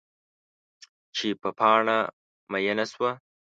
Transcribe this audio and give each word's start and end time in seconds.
چې 1.15 1.27
په 1.41 1.49
پاڼه 1.59 1.97
میینه 2.51 2.85
شوه 2.91 3.11